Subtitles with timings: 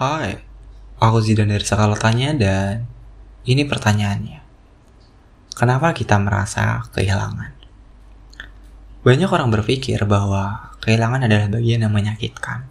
[0.00, 0.32] Hai,
[0.96, 2.88] aku Zidan dari Skala Tanya dan
[3.44, 4.40] ini pertanyaannya.
[5.52, 7.52] Kenapa kita merasa kehilangan?
[9.04, 12.64] Banyak orang berpikir bahwa kehilangan adalah bagian yang menyakitkan.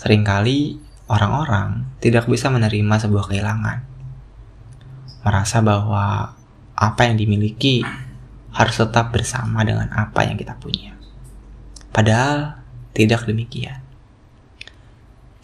[0.00, 0.80] Seringkali
[1.12, 3.84] orang-orang tidak bisa menerima sebuah kehilangan.
[5.20, 6.32] Merasa bahwa
[6.80, 7.84] apa yang dimiliki
[8.56, 10.96] harus tetap bersama dengan apa yang kita punya.
[11.92, 12.64] Padahal
[12.96, 13.84] tidak demikian.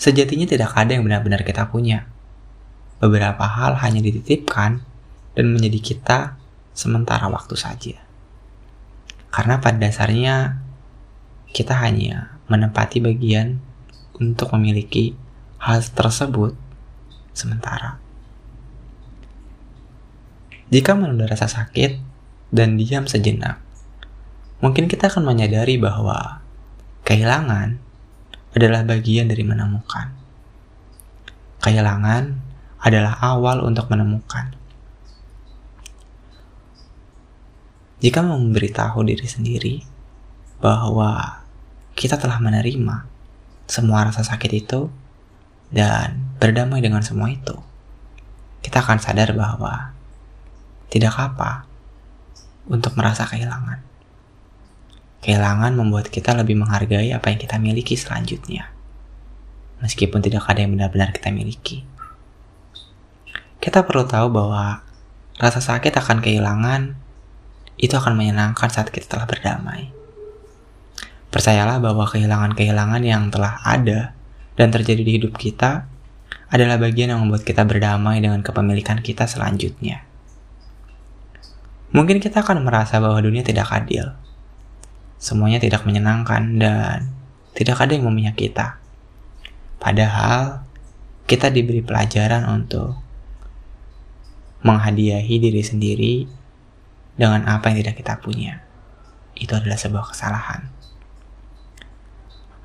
[0.03, 2.11] Sejatinya tidak ada yang benar-benar kita punya.
[2.99, 4.83] Beberapa hal hanya dititipkan
[5.39, 6.19] dan menjadi kita
[6.75, 8.03] sementara waktu saja.
[9.31, 10.59] Karena pada dasarnya
[11.55, 13.63] kita hanya menempati bagian
[14.19, 15.15] untuk memiliki
[15.63, 16.59] hal tersebut
[17.31, 18.03] sementara.
[20.75, 22.03] Jika menunda rasa sakit
[22.51, 23.63] dan diam sejenak,
[24.59, 26.43] mungkin kita akan menyadari bahwa
[27.07, 27.92] kehilangan
[28.53, 30.13] adalah bagian dari menemukan.
[31.63, 32.25] Kehilangan
[32.83, 34.53] adalah awal untuk menemukan.
[38.03, 39.77] Jika memberitahu diri sendiri
[40.59, 41.43] bahwa
[41.95, 43.07] kita telah menerima
[43.71, 44.91] semua rasa sakit itu
[45.71, 47.55] dan berdamai dengan semua itu,
[48.67, 49.95] kita akan sadar bahwa
[50.91, 51.65] tidak apa
[52.67, 53.92] untuk merasa kehilangan.
[55.23, 58.75] Kehilangan membuat kita lebih menghargai apa yang kita miliki selanjutnya.
[59.79, 61.87] Meskipun tidak ada yang benar-benar kita miliki.
[63.63, 64.83] Kita perlu tahu bahwa
[65.39, 66.99] rasa sakit akan kehilangan
[67.79, 69.95] itu akan menyenangkan saat kita telah berdamai.
[71.31, 74.13] Percayalah bahwa kehilangan-kehilangan yang telah ada
[74.59, 75.87] dan terjadi di hidup kita
[76.53, 80.05] adalah bagian yang membuat kita berdamai dengan kepemilikan kita selanjutnya.
[81.97, 84.13] Mungkin kita akan merasa bahwa dunia tidak adil,
[85.23, 87.07] semuanya tidak menyenangkan dan
[87.55, 88.83] tidak ada yang memihak kita.
[89.79, 90.67] Padahal
[91.31, 92.99] kita diberi pelajaran untuk
[94.67, 96.15] menghadiahi diri sendiri
[97.15, 98.67] dengan apa yang tidak kita punya.
[99.39, 100.67] Itu adalah sebuah kesalahan.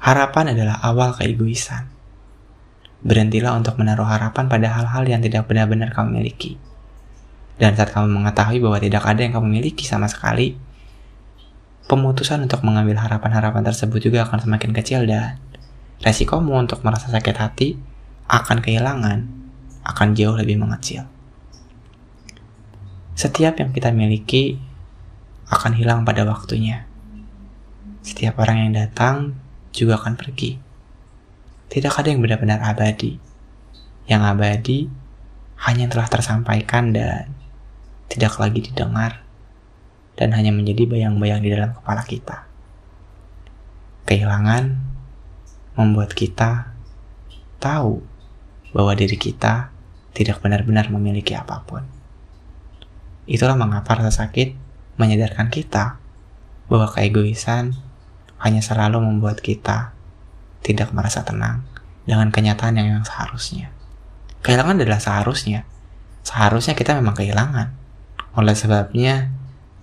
[0.02, 1.94] Harapan adalah awal keegoisan.
[3.06, 6.58] Berhentilah untuk menaruh harapan pada hal-hal yang tidak benar-benar kamu miliki.
[7.62, 10.58] Dan saat kamu mengetahui bahwa tidak ada yang kamu miliki sama sekali,
[11.88, 15.40] pemutusan untuk mengambil harapan-harapan tersebut juga akan semakin kecil dan
[16.04, 17.80] resikomu untuk merasa sakit hati
[18.28, 19.24] akan kehilangan
[19.88, 21.08] akan jauh lebih mengecil.
[23.16, 24.60] Setiap yang kita miliki
[25.48, 26.84] akan hilang pada waktunya.
[28.04, 29.40] Setiap orang yang datang
[29.72, 30.60] juga akan pergi.
[31.72, 33.16] Tidak ada yang benar-benar abadi.
[34.12, 34.80] Yang abadi
[35.66, 37.32] hanya yang telah tersampaikan dan
[38.12, 39.27] tidak lagi didengar
[40.18, 42.50] dan hanya menjadi bayang-bayang di dalam kepala kita.
[44.10, 44.74] Kehilangan
[45.78, 46.74] membuat kita
[47.62, 48.02] tahu
[48.74, 49.70] bahwa diri kita
[50.18, 51.86] tidak benar-benar memiliki apa pun.
[53.30, 54.58] Itulah mengapa rasa sakit
[54.98, 56.02] menyadarkan kita
[56.66, 57.78] bahwa keegoisan
[58.42, 59.94] hanya selalu membuat kita
[60.66, 61.62] tidak merasa tenang
[62.10, 63.70] dengan kenyataan yang, yang seharusnya.
[64.42, 65.68] Kehilangan adalah seharusnya.
[66.24, 67.76] Seharusnya kita memang kehilangan.
[68.38, 69.32] Oleh sebabnya,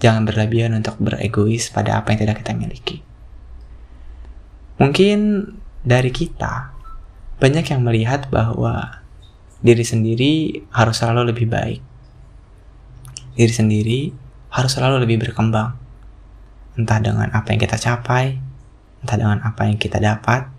[0.04, 3.00] Jangan berlebihan untuk beregois pada apa yang tidak kita miliki.
[4.76, 5.48] Mungkin
[5.80, 6.76] dari kita,
[7.40, 9.00] banyak yang melihat bahwa
[9.64, 11.80] diri sendiri harus selalu lebih baik.
[13.32, 14.00] Diri sendiri
[14.52, 15.72] harus selalu lebih berkembang.
[16.76, 18.36] Entah dengan apa yang kita capai,
[19.00, 20.52] entah dengan apa yang kita dapat,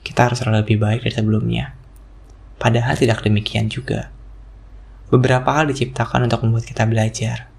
[0.00, 1.76] kita harus selalu lebih baik dari sebelumnya.
[2.56, 4.08] Padahal tidak demikian juga.
[5.12, 7.52] Beberapa hal diciptakan untuk membuat kita belajar,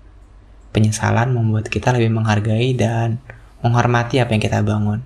[0.69, 3.17] Penyesalan membuat kita lebih menghargai dan
[3.65, 5.01] menghormati apa yang kita bangun.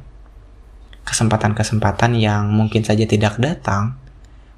[1.04, 4.00] Kesempatan-kesempatan yang mungkin saja tidak datang,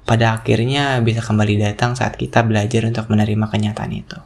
[0.06, 4.18] pada akhirnya bisa kembali datang saat kita belajar untuk menerima kenyataan itu.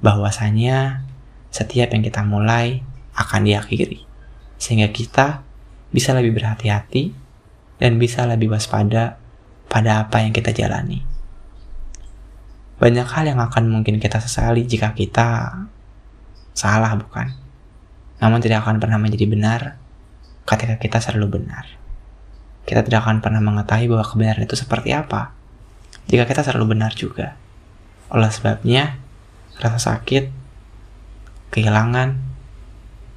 [0.00, 1.04] Bahwasanya
[1.52, 2.80] setiap yang kita mulai
[3.16, 4.04] akan diakhiri,
[4.56, 5.44] sehingga kita
[5.92, 7.12] bisa lebih berhati-hati
[7.80, 9.20] dan bisa lebih waspada
[9.68, 11.15] pada apa yang kita jalani.
[12.76, 15.58] Banyak hal yang akan mungkin kita sesali jika kita
[16.52, 17.32] salah, bukan?
[18.20, 19.60] Namun tidak akan pernah menjadi benar
[20.44, 21.64] ketika kita selalu benar.
[22.66, 25.36] Kita tidak akan pernah mengetahui bahwa kebenaran itu seperti apa
[26.06, 27.34] jika kita selalu benar juga.
[28.10, 28.98] Oleh sebabnya,
[29.58, 30.30] rasa sakit,
[31.50, 32.14] kehilangan,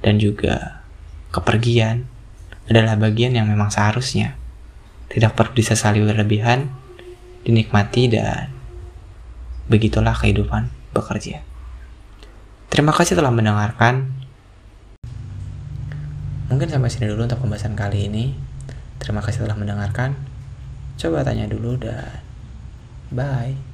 [0.02, 0.82] dan juga
[1.30, 2.10] kepergian
[2.66, 4.34] adalah bagian yang memang seharusnya
[5.10, 6.70] tidak perlu disesali berlebihan,
[7.46, 8.59] dinikmati dan
[9.70, 11.46] begitulah kehidupan bekerja.
[12.70, 14.10] Terima kasih telah mendengarkan.
[16.50, 18.34] Mungkin sampai sini dulu untuk pembahasan kali ini.
[18.98, 20.18] Terima kasih telah mendengarkan.
[20.98, 22.20] Coba tanya dulu dan
[23.14, 23.69] bye.